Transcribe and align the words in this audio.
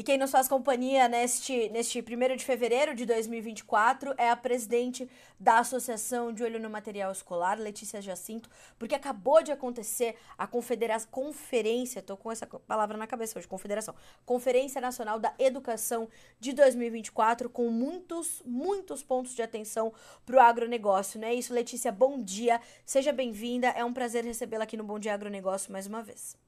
E 0.00 0.02
quem 0.02 0.16
nos 0.16 0.30
faz 0.30 0.48
companhia 0.48 1.06
neste, 1.08 1.68
neste 1.68 2.00
1 2.00 2.36
de 2.36 2.42
fevereiro 2.42 2.94
de 2.94 3.04
2024 3.04 4.14
é 4.16 4.30
a 4.30 4.34
presidente 4.34 5.06
da 5.38 5.58
Associação 5.58 6.32
de 6.32 6.42
Olho 6.42 6.58
no 6.58 6.70
Material 6.70 7.12
Escolar, 7.12 7.58
Letícia 7.58 8.00
Jacinto, 8.00 8.48
porque 8.78 8.94
acabou 8.94 9.42
de 9.42 9.52
acontecer 9.52 10.16
a 10.38 10.46
confedera 10.46 10.98
conferência, 11.10 11.98
estou 11.98 12.16
com 12.16 12.32
essa 12.32 12.46
palavra 12.46 12.96
na 12.96 13.06
cabeça 13.06 13.38
hoje, 13.38 13.46
confederação, 13.46 13.94
Conferência 14.24 14.80
Nacional 14.80 15.20
da 15.20 15.34
Educação 15.38 16.08
de 16.40 16.54
2024, 16.54 17.50
com 17.50 17.68
muitos, 17.68 18.42
muitos 18.46 19.02
pontos 19.02 19.34
de 19.34 19.42
atenção 19.42 19.92
para 20.24 20.36
o 20.36 20.40
agronegócio, 20.40 21.20
não 21.20 21.28
é 21.28 21.34
isso? 21.34 21.52
Letícia, 21.52 21.92
bom 21.92 22.22
dia, 22.22 22.58
seja 22.86 23.12
bem-vinda, 23.12 23.68
é 23.68 23.84
um 23.84 23.92
prazer 23.92 24.24
recebê-la 24.24 24.64
aqui 24.64 24.78
no 24.78 24.84
Bom 24.84 24.98
Dia 24.98 25.12
Agronegócio 25.12 25.70
mais 25.70 25.86
uma 25.86 26.02
vez. 26.02 26.38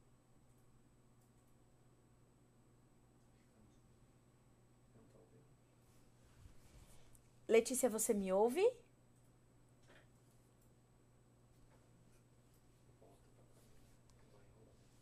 Letícia, 7.53 7.89
você 7.91 8.15
me 8.15 8.33
ouve? 8.33 8.63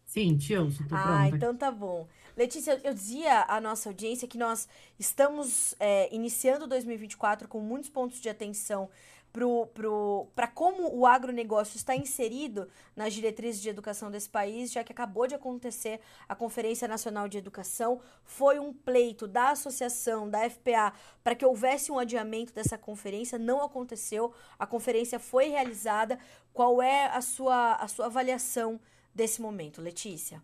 Sim, 0.04 0.36
ouço, 0.58 0.82
tô 0.88 0.96
Ah, 0.96 1.28
pronta. 1.28 1.36
então 1.36 1.56
tá 1.56 1.70
bom. 1.70 2.08
Letícia, 2.36 2.80
eu 2.82 2.92
dizia 2.92 3.44
à 3.48 3.60
nossa 3.60 3.88
audiência 3.88 4.26
que 4.26 4.36
nós 4.36 4.68
estamos 4.98 5.74
é, 5.78 6.12
iniciando 6.12 6.66
2024 6.66 7.46
com 7.46 7.60
muitos 7.60 7.88
pontos 7.88 8.20
de 8.20 8.28
atenção 8.28 8.90
para 9.32 10.48
como 10.48 10.92
o 10.96 11.06
agronegócio 11.06 11.76
está 11.76 11.94
inserido 11.94 12.68
nas 12.96 13.14
diretrizes 13.14 13.62
de 13.62 13.68
educação 13.68 14.10
desse 14.10 14.28
país, 14.28 14.72
já 14.72 14.82
que 14.82 14.92
acabou 14.92 15.26
de 15.26 15.34
acontecer 15.34 16.00
a 16.28 16.34
Conferência 16.34 16.88
Nacional 16.88 17.28
de 17.28 17.38
Educação. 17.38 18.00
Foi 18.24 18.58
um 18.58 18.72
pleito 18.72 19.28
da 19.28 19.50
associação, 19.50 20.28
da 20.28 20.48
FPA, 20.48 20.92
para 21.22 21.34
que 21.34 21.44
houvesse 21.44 21.92
um 21.92 21.98
adiamento 21.98 22.52
dessa 22.52 22.76
conferência. 22.76 23.38
Não 23.38 23.62
aconteceu. 23.62 24.32
A 24.58 24.66
conferência 24.66 25.18
foi 25.18 25.48
realizada. 25.48 26.18
Qual 26.52 26.82
é 26.82 27.06
a 27.06 27.20
sua, 27.20 27.74
a 27.74 27.86
sua 27.86 28.06
avaliação 28.06 28.80
desse 29.14 29.40
momento, 29.40 29.80
Letícia? 29.80 30.42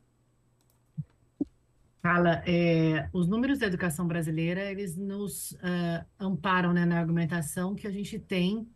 Fala, 2.00 2.41
é, 2.47 3.09
os 3.12 3.27
números 3.27 3.59
da 3.59 3.67
educação 3.67 4.06
brasileira, 4.06 4.71
eles 4.71 4.97
nos 4.97 5.59
ah, 5.61 6.06
amparam, 6.21 6.73
né, 6.73 6.84
na 6.84 7.00
argumentação 7.00 7.75
que 7.75 7.84
a 7.84 7.91
gente 7.91 8.17
tem 8.17 8.71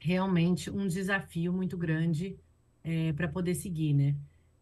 realmente 0.00 0.70
um 0.70 0.86
desafio 0.86 1.52
muito 1.52 1.76
grande 1.76 2.36
para 3.16 3.28
poder 3.28 3.54
seguir, 3.54 3.92
né? 3.92 4.16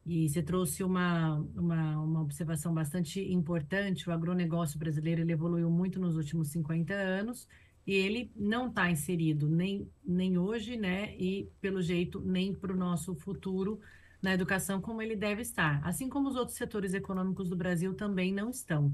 E 0.04 0.26
você 0.28 0.42
trouxe 0.42 0.82
uma, 0.82 1.34
uma, 1.54 2.00
uma 2.00 2.22
observação 2.22 2.72
bastante 2.72 3.20
importante, 3.20 4.08
o 4.08 4.12
agronegócio 4.12 4.78
brasileiro, 4.78 5.20
ele 5.20 5.32
evoluiu 5.32 5.70
muito 5.70 6.00
nos 6.00 6.16
últimos 6.16 6.48
50 6.48 6.94
anos, 6.94 7.46
e 7.86 7.92
ele 7.92 8.30
não 8.34 8.68
está 8.68 8.90
inserido 8.90 9.48
nem, 9.48 9.86
nem 10.02 10.38
hoje, 10.38 10.76
né, 10.76 11.14
e 11.16 11.50
pelo 11.60 11.82
jeito 11.82 12.20
nem 12.20 12.54
para 12.54 12.72
o 12.72 12.76
nosso 12.76 13.14
futuro 13.14 13.80
na 14.22 14.32
educação 14.32 14.80
como 14.80 15.00
ele 15.00 15.14
deve 15.14 15.42
estar, 15.42 15.86
assim 15.86 16.08
como 16.08 16.28
os 16.28 16.36
outros 16.36 16.56
setores 16.56 16.92
econômicos 16.94 17.48
do 17.48 17.56
Brasil 17.56 17.94
também 17.94 18.32
não 18.32 18.50
estão. 18.50 18.92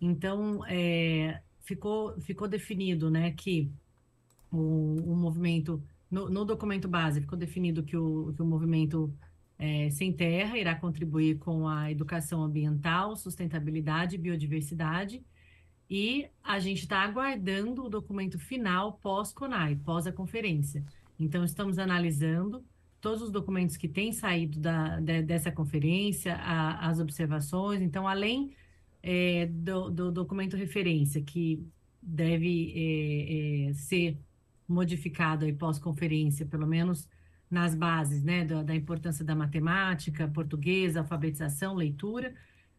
Então, 0.00 0.64
é, 0.66 1.42
ficou, 1.60 2.18
ficou 2.20 2.48
definido, 2.48 3.10
né, 3.10 3.32
que 3.32 3.70
o, 4.50 5.12
o 5.12 5.16
movimento, 5.16 5.82
no, 6.10 6.28
no 6.28 6.44
documento 6.44 6.88
base, 6.88 7.20
ficou 7.20 7.38
definido 7.38 7.82
que 7.82 7.96
o, 7.96 8.32
que 8.34 8.42
o 8.42 8.46
movimento 8.46 9.12
é, 9.58 9.90
Sem 9.90 10.12
Terra 10.12 10.56
irá 10.56 10.74
contribuir 10.74 11.38
com 11.38 11.66
a 11.66 11.90
educação 11.90 12.42
ambiental, 12.42 13.16
sustentabilidade 13.16 14.14
e 14.14 14.18
biodiversidade, 14.18 15.22
e 15.90 16.28
a 16.42 16.58
gente 16.58 16.82
está 16.82 17.00
aguardando 17.00 17.84
o 17.84 17.88
documento 17.88 18.38
final 18.38 18.94
pós-CONAI, 19.02 19.76
pós 19.76 20.06
a 20.06 20.12
conferência. 20.12 20.84
Então, 21.18 21.44
estamos 21.44 21.78
analisando 21.78 22.64
todos 23.00 23.22
os 23.22 23.30
documentos 23.30 23.76
que 23.76 23.88
têm 23.88 24.12
saído 24.12 24.60
da, 24.60 25.00
de, 25.00 25.22
dessa 25.22 25.50
conferência, 25.50 26.34
a, 26.36 26.88
as 26.88 27.00
observações. 27.00 27.80
Então, 27.80 28.06
além 28.06 28.52
é, 29.02 29.46
do, 29.46 29.90
do, 29.90 30.12
documento 30.12 30.56
referência, 30.56 31.22
que 31.22 31.66
deve 32.02 32.72
é, 32.76 33.70
é, 33.70 33.74
ser 33.74 34.18
modificado 34.68 35.44
aí 35.44 35.52
pós-conferência, 35.52 36.44
pelo 36.46 36.66
menos 36.66 37.08
nas 37.50 37.74
bases, 37.74 38.22
né, 38.22 38.44
da, 38.44 38.62
da 38.62 38.74
importância 38.74 39.24
da 39.24 39.34
matemática, 39.34 40.28
português, 40.28 40.96
alfabetização, 40.96 41.74
leitura, 41.74 42.34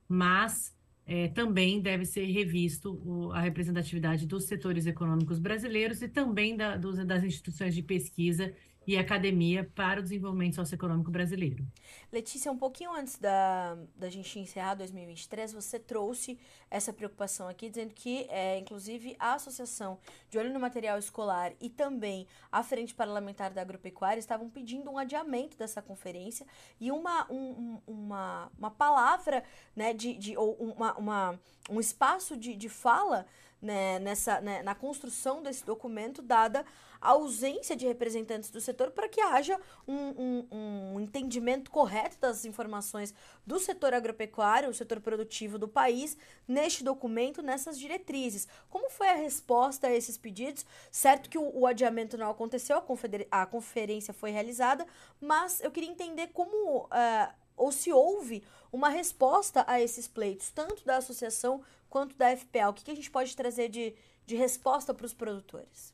mas 0.08 0.76
é, 1.06 1.28
também 1.30 1.82
deve 1.82 2.06
ser 2.06 2.26
revisto 2.26 2.94
o, 3.04 3.32
a 3.32 3.42
representatividade 3.42 4.28
dos 4.28 4.46
setores 4.46 4.86
econômicos 4.86 5.40
brasileiros 5.40 6.04
e 6.04 6.08
também 6.08 6.56
da, 6.56 6.78
dos, 6.78 7.04
das 7.06 7.24
instituições 7.24 7.74
de 7.74 7.82
pesquisa 7.82 8.54
e 8.88 8.98
academia 8.98 9.70
para 9.76 10.00
o 10.00 10.04
desenvolvimento 10.04 10.56
socioeconômico 10.56 11.12
brasileiro. 11.12 11.66
Letícia, 12.12 12.52
um 12.52 12.58
pouquinho 12.58 12.92
antes 12.92 13.20
da, 13.20 13.78
da 13.96 14.10
gente 14.10 14.40
encerrar 14.40 14.76
2023, 14.76 15.54
você 15.54 15.78
trouxe 15.78 16.40
essa 16.72 16.92
preocupação 16.92 17.48
aqui, 17.48 17.70
dizendo 17.70 17.94
que, 17.94 18.26
é, 18.30 18.58
inclusive, 18.58 19.16
a 19.20 19.34
Associação 19.34 20.00
de 20.30 20.38
Olho 20.38 20.52
no 20.52 20.60
Material 20.60 20.98
Escolar 20.98 21.54
e 21.62 21.70
também 21.70 22.28
a 22.52 22.64
Frente 22.64 22.96
Parlamentar 22.96 23.52
da 23.52 23.62
Agropecuária 23.62 24.20
estavam 24.20 24.50
pedindo 24.50 24.90
um 24.90 24.98
adiamento 24.98 25.58
dessa 25.58 25.82
conferência 25.82 26.46
e 26.80 26.92
uma, 26.92 27.32
um, 27.32 27.80
uma, 27.86 28.52
uma 28.58 28.72
palavra, 28.72 29.44
né, 29.76 29.94
de, 29.94 30.16
de, 30.16 30.38
ou 30.38 30.54
uma, 30.56 30.98
uma, 30.98 31.40
um 31.70 31.80
espaço 31.80 32.36
de, 32.36 32.56
de 32.56 32.70
fala 32.70 33.26
né, 33.62 34.00
nessa, 34.00 34.40
né, 34.42 34.62
na 34.64 34.74
construção 34.74 35.42
desse 35.42 35.66
documento, 35.66 36.22
dada 36.22 36.66
a 37.02 37.12
ausência 37.12 37.76
de 37.76 37.88
representantes 37.88 38.50
do 38.50 38.60
setor, 38.60 38.92
para 38.92 39.08
que 39.08 39.22
haja 39.22 39.58
um, 39.88 39.96
um, 39.96 40.48
um, 40.52 41.00
entendimento 41.00 41.72
correto 41.72 42.18
das 42.20 42.44
informações 42.44 43.14
do 43.46 43.58
setor 43.58 43.94
agropecuário, 43.94 44.70
o 44.70 44.74
setor 44.74 45.00
produtivo 45.00 45.58
do 45.58 45.68
país, 45.68 46.18
neste 46.48 46.84
documento, 46.84 47.42
nessas 47.42 47.80
diretrizes. 47.80 48.48
Como 48.70 48.90
foi 48.90 49.10
a 49.10 49.16
resposta 49.16 49.88
a 49.88 49.96
esses 49.96 50.18
pedidos? 50.18 50.66
Certo 50.92 51.30
que 51.30 51.38
o, 51.38 51.60
o 51.60 51.66
adiamento 51.66 52.18
não 52.18 52.30
aconteceu, 52.30 52.78
a, 52.78 53.42
a, 53.42 53.46
conferência 53.46 54.14
foi 54.14 54.32
realizada, 54.32 54.86
mas 55.22 55.62
eu 55.62 55.72
queria 55.72 55.90
entender 55.90 56.28
como. 56.34 56.84
Uh, 56.86 57.40
ou 57.60 57.74
se 57.74 57.92
houve 57.92 58.42
uma 58.72 58.90
resposta 58.90 59.64
a 59.68 59.82
esses 59.82 60.08
pleitos, 60.08 60.52
tanto 60.52 60.86
da 60.86 60.98
associação 60.98 61.62
quanto 61.90 62.16
da 62.18 62.36
FPA? 62.36 62.70
O 62.70 62.74
que, 62.74 62.84
que 62.84 62.92
a 62.92 62.96
gente 62.96 63.12
pode 63.12 63.36
trazer 63.36 63.70
de, 63.70 63.94
de 64.26 64.36
resposta 64.36 64.94
para 64.94 65.06
os 65.06 65.14
produtores? 65.14 65.94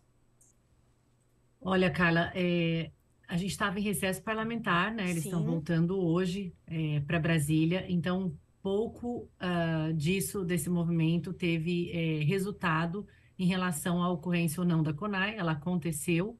Olha, 1.61 1.89
Carla, 1.89 2.31
é, 2.35 2.91
a 3.27 3.37
gente 3.37 3.51
estava 3.51 3.79
em 3.79 3.83
recesso 3.83 4.21
parlamentar, 4.21 4.93
né? 4.93 5.09
Eles 5.09 5.25
estão 5.25 5.43
voltando 5.43 5.99
hoje 5.99 6.53
é, 6.67 6.99
para 7.01 7.19
Brasília, 7.19 7.85
então 7.89 8.37
pouco 8.61 9.29
uh, 9.39 9.93
disso, 9.93 10.43
desse 10.43 10.71
movimento, 10.71 11.31
teve 11.31 11.91
é, 11.91 12.23
resultado 12.23 13.05
em 13.37 13.45
relação 13.45 14.01
à 14.01 14.09
ocorrência 14.09 14.59
ou 14.59 14.65
não 14.65 14.81
da 14.81 14.91
CONAI, 14.91 15.35
ela 15.37 15.51
aconteceu, 15.51 16.35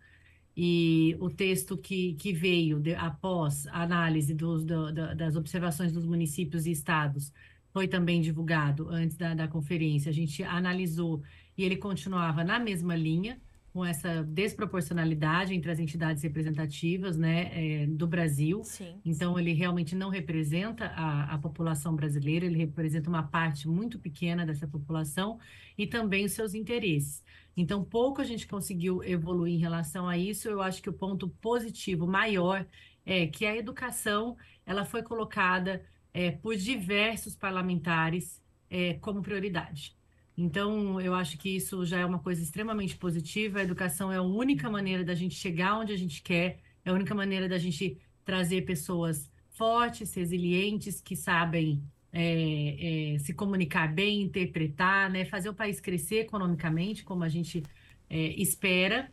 e 0.56 1.16
o 1.20 1.30
texto 1.30 1.78
que, 1.78 2.14
que 2.14 2.32
veio 2.32 2.80
de, 2.80 2.96
após 2.96 3.68
a 3.68 3.84
análise 3.84 4.34
dos, 4.34 4.64
do, 4.64 4.92
das 4.92 5.36
observações 5.36 5.92
dos 5.92 6.06
municípios 6.06 6.66
e 6.66 6.72
estados 6.72 7.34
foi 7.74 7.88
também 7.90 8.22
divulgado 8.22 8.88
antes 8.90 9.18
da, 9.18 9.34
da 9.34 9.48
conferência. 9.50 10.10
A 10.10 10.14
gente 10.14 10.42
analisou 10.44 11.22
e 11.58 11.64
ele 11.64 11.76
continuava 11.76 12.44
na 12.44 12.58
mesma 12.58 12.96
linha, 12.96 13.38
com 13.76 13.84
essa 13.84 14.24
desproporcionalidade 14.24 15.54
entre 15.54 15.70
as 15.70 15.80
entidades 15.80 16.24
representativas 16.24 17.18
né, 17.18 17.52
é, 17.52 17.86
do 17.86 18.08
Brasil. 18.08 18.64
Sim. 18.64 18.96
Então, 19.04 19.38
ele 19.38 19.52
realmente 19.52 19.94
não 19.94 20.10
representa 20.10 20.86
a, 20.96 21.34
a 21.34 21.38
população 21.38 21.94
brasileira, 21.94 22.46
ele 22.46 22.58
representa 22.58 23.10
uma 23.10 23.24
parte 23.24 23.68
muito 23.68 24.00
pequena 24.00 24.46
dessa 24.46 24.66
população 24.66 25.38
e 25.78 25.86
também 25.86 26.24
os 26.24 26.32
seus 26.32 26.54
interesses. 26.54 27.22
Então, 27.58 27.84
pouco 27.84 28.22
a 28.22 28.26
gente 28.26 28.48
conseguiu 28.48 29.04
evoluir 29.04 29.54
em 29.54 29.60
relação 29.60 30.08
a 30.08 30.18
isso. 30.18 30.50
Eu 30.50 30.62
acho 30.62 30.82
que 30.82 30.90
o 30.90 30.94
ponto 30.94 31.30
positivo 31.30 32.06
maior 32.06 32.66
é 33.06 33.28
que 33.28 33.46
a 33.46 33.56
educação 33.56 34.36
ela 34.66 34.84
foi 34.84 35.04
colocada 35.04 35.86
é, 36.14 36.32
por 36.32 36.56
diversos 36.56 37.36
parlamentares 37.36 38.42
é, 38.70 38.96
como 38.96 39.22
prioridade. 39.22 39.96
Então, 40.38 41.00
eu 41.00 41.14
acho 41.14 41.38
que 41.38 41.56
isso 41.56 41.86
já 41.86 42.00
é 42.00 42.06
uma 42.06 42.20
coisa 42.20 42.42
extremamente 42.42 42.98
positiva. 42.98 43.60
A 43.60 43.64
educação 43.64 44.12
é 44.12 44.18
a 44.18 44.22
única 44.22 44.70
maneira 44.70 45.04
da 45.04 45.16
gente 45.16 45.36
chegar 45.36 45.78
onde 45.78 45.94
a 45.94 45.98
gente 45.98 46.22
quer, 46.22 46.60
é 46.84 46.90
a 46.90 46.94
única 46.94 47.16
maneira 47.16 47.48
da 47.48 47.58
gente 47.58 47.98
trazer 48.26 48.64
pessoas 48.64 49.32
fortes, 49.50 50.14
resilientes, 50.14 51.00
que 51.00 51.16
sabem 51.16 51.82
é, 52.18 53.16
é, 53.16 53.20
se 53.20 53.34
comunicar 53.34 53.94
bem, 53.94 54.22
interpretar, 54.22 55.10
né, 55.10 55.26
fazer 55.26 55.50
o 55.50 55.54
país 55.54 55.82
crescer 55.82 56.20
economicamente, 56.20 57.04
como 57.04 57.26
a 57.26 57.30
gente 57.30 57.62
é, 58.10 58.18
espera. 58.42 59.12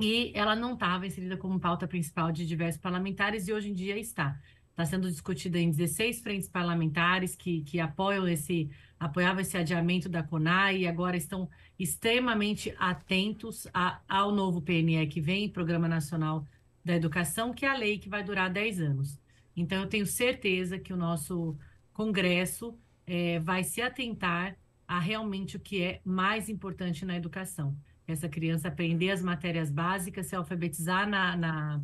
E 0.00 0.32
ela 0.34 0.56
não 0.56 0.74
estava 0.74 1.06
inserida 1.06 1.36
como 1.36 1.60
pauta 1.60 1.86
principal 1.86 2.32
de 2.32 2.44
diversos 2.44 2.80
parlamentares 2.80 3.46
e 3.46 3.52
hoje 3.52 3.70
em 3.70 3.72
dia 3.72 3.96
está. 3.96 4.36
está 4.70 4.84
sendo 4.84 5.08
discutida 5.08 5.56
em 5.56 5.70
16 5.70 6.20
frentes 6.20 6.48
parlamentares 6.48 7.36
que, 7.36 7.60
que 7.60 7.78
apoiam 7.78 8.26
esse, 8.26 8.68
apoiavam 8.98 9.42
esse 9.42 9.56
adiamento 9.56 10.08
da 10.08 10.24
CONAI 10.24 10.78
e 10.78 10.88
agora 10.88 11.16
estão 11.16 11.48
extremamente 11.78 12.74
atentos 12.76 13.68
a, 13.72 14.00
ao 14.08 14.32
novo 14.32 14.60
PNE 14.60 15.06
que 15.06 15.20
vem, 15.20 15.48
Programa 15.48 15.86
Nacional 15.86 16.44
da 16.84 16.96
Educação, 16.96 17.52
que 17.52 17.64
é 17.64 17.68
a 17.68 17.76
lei 17.76 18.00
que 18.00 18.08
vai 18.08 18.24
durar 18.24 18.50
10 18.50 18.80
anos. 18.80 19.20
Então, 19.56 19.82
eu 19.82 19.86
tenho 19.86 20.06
certeza 20.06 20.76
que 20.76 20.92
o 20.92 20.96
nosso 20.96 21.56
Congresso 22.00 22.78
é, 23.06 23.38
vai 23.40 23.62
se 23.62 23.82
atentar 23.82 24.56
a 24.88 24.98
realmente 24.98 25.58
o 25.58 25.60
que 25.60 25.82
é 25.82 26.00
mais 26.02 26.48
importante 26.48 27.04
na 27.04 27.14
educação. 27.14 27.76
Essa 28.08 28.26
criança 28.26 28.68
aprender 28.68 29.10
as 29.10 29.22
matérias 29.22 29.70
básicas, 29.70 30.26
se 30.26 30.34
alfabetizar 30.34 31.06
na, 31.06 31.36
na, 31.36 31.82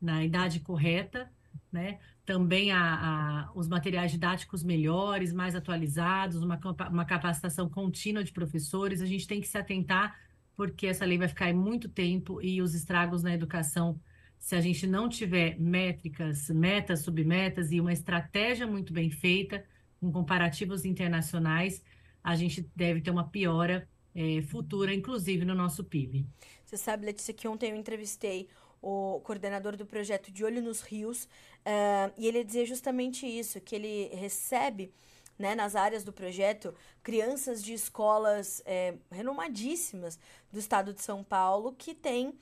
na 0.00 0.24
idade 0.24 0.60
correta, 0.60 1.30
né? 1.70 1.98
Também 2.24 2.72
a, 2.72 2.80
a, 2.80 3.52
os 3.54 3.68
materiais 3.68 4.10
didáticos 4.10 4.64
melhores, 4.64 5.34
mais 5.34 5.54
atualizados, 5.54 6.42
uma, 6.42 6.58
uma 6.90 7.04
capacitação 7.04 7.68
contínua 7.68 8.24
de 8.24 8.32
professores. 8.32 9.02
A 9.02 9.06
gente 9.06 9.26
tem 9.26 9.38
que 9.38 9.48
se 9.48 9.58
atentar, 9.58 10.18
porque 10.56 10.86
essa 10.86 11.04
lei 11.04 11.18
vai 11.18 11.28
ficar 11.28 11.44
aí 11.44 11.54
muito 11.54 11.90
tempo 11.90 12.40
e 12.40 12.62
os 12.62 12.74
estragos 12.74 13.22
na 13.22 13.34
educação 13.34 14.00
se 14.48 14.56
a 14.56 14.62
gente 14.62 14.86
não 14.86 15.10
tiver 15.10 15.60
métricas, 15.60 16.48
metas, 16.48 17.00
submetas 17.00 17.70
e 17.70 17.78
uma 17.82 17.92
estratégia 17.92 18.66
muito 18.66 18.94
bem 18.94 19.10
feita, 19.10 19.62
com 20.00 20.10
comparativos 20.10 20.86
internacionais, 20.86 21.82
a 22.24 22.34
gente 22.34 22.66
deve 22.74 23.02
ter 23.02 23.10
uma 23.10 23.28
piora 23.28 23.86
é, 24.14 24.40
futura, 24.40 24.94
inclusive 24.94 25.44
no 25.44 25.54
nosso 25.54 25.84
PIB. 25.84 26.24
Você 26.64 26.78
sabe, 26.78 27.04
Letícia, 27.04 27.34
que 27.34 27.46
ontem 27.46 27.72
eu 27.72 27.76
entrevistei 27.76 28.48
o 28.80 29.20
coordenador 29.22 29.76
do 29.76 29.84
projeto 29.84 30.32
De 30.32 30.42
Olho 30.42 30.62
nos 30.62 30.80
Rios, 30.80 31.24
uh, 31.24 32.10
e 32.16 32.26
ele 32.26 32.42
dizia 32.42 32.64
justamente 32.64 33.26
isso, 33.26 33.60
que 33.60 33.74
ele 33.74 34.08
recebe 34.14 34.90
né, 35.38 35.54
nas 35.54 35.76
áreas 35.76 36.04
do 36.04 36.12
projeto 36.12 36.74
crianças 37.02 37.62
de 37.62 37.74
escolas 37.74 38.62
é, 38.64 38.94
renomadíssimas 39.10 40.18
do 40.50 40.58
estado 40.58 40.94
de 40.94 41.02
São 41.02 41.22
Paulo 41.22 41.74
que 41.76 41.94
têm 41.94 42.32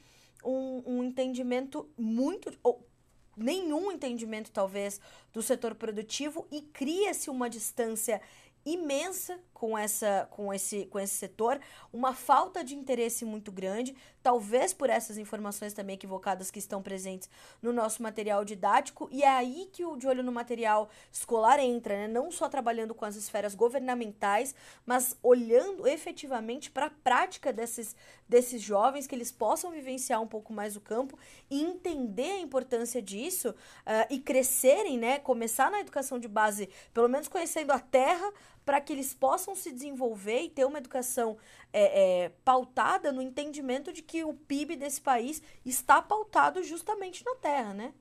um, 0.44 0.82
um 0.86 1.04
entendimento 1.04 1.88
muito. 1.96 2.52
Ou, 2.62 2.86
nenhum 3.36 3.92
entendimento, 3.92 4.50
talvez, 4.50 5.00
do 5.32 5.42
setor 5.42 5.74
produtivo 5.74 6.46
e 6.50 6.62
cria-se 6.62 7.28
uma 7.28 7.50
distância 7.50 8.20
imensa 8.64 9.38
com 9.56 9.76
essa 9.76 10.28
com 10.32 10.52
esse 10.52 10.84
com 10.84 11.00
esse 11.00 11.14
setor, 11.14 11.58
uma 11.90 12.12
falta 12.12 12.62
de 12.62 12.74
interesse 12.74 13.24
muito 13.24 13.50
grande, 13.50 13.96
talvez 14.22 14.74
por 14.74 14.90
essas 14.90 15.16
informações 15.16 15.72
também 15.72 15.94
equivocadas 15.94 16.50
que 16.50 16.58
estão 16.58 16.82
presentes 16.82 17.30
no 17.62 17.72
nosso 17.72 18.02
material 18.02 18.44
didático, 18.44 19.08
e 19.10 19.22
é 19.22 19.28
aí 19.30 19.66
que 19.72 19.82
o 19.82 19.96
de 19.96 20.06
olho 20.06 20.22
no 20.22 20.30
material 20.30 20.90
escolar 21.10 21.58
entra, 21.58 21.96
né? 21.96 22.06
Não 22.06 22.30
só 22.30 22.50
trabalhando 22.50 22.94
com 22.94 23.06
as 23.06 23.16
esferas 23.16 23.54
governamentais, 23.54 24.54
mas 24.84 25.16
olhando 25.22 25.88
efetivamente 25.88 26.70
para 26.70 26.86
a 26.86 26.90
prática 26.90 27.50
desses 27.50 27.96
desses 28.28 28.60
jovens 28.60 29.06
que 29.06 29.14
eles 29.14 29.32
possam 29.32 29.70
vivenciar 29.70 30.20
um 30.20 30.26
pouco 30.26 30.52
mais 30.52 30.76
o 30.76 30.80
campo 30.80 31.18
e 31.48 31.62
entender 31.62 32.32
a 32.32 32.40
importância 32.40 33.00
disso 33.00 33.50
uh, 33.50 34.06
e 34.10 34.18
crescerem, 34.18 34.98
né? 34.98 35.18
Começar 35.18 35.70
na 35.70 35.80
educação 35.80 36.18
de 36.18 36.28
base, 36.28 36.68
pelo 36.92 37.08
menos 37.08 37.28
conhecendo 37.28 37.70
a 37.70 37.78
terra, 37.78 38.30
para 38.66 38.80
que 38.80 38.92
eles 38.92 39.14
possam 39.14 39.54
se 39.54 39.72
desenvolver 39.72 40.42
e 40.42 40.50
ter 40.50 40.64
uma 40.64 40.78
educação 40.78 41.38
é, 41.72 42.24
é, 42.24 42.28
pautada 42.44 43.12
no 43.12 43.22
entendimento 43.22 43.92
de 43.92 44.02
que 44.02 44.24
o 44.24 44.34
PIB 44.34 44.74
desse 44.74 45.00
país 45.00 45.40
está 45.64 46.02
pautado 46.02 46.62
justamente 46.64 47.24
na 47.24 47.36
terra, 47.36 47.72
né? 47.72 47.94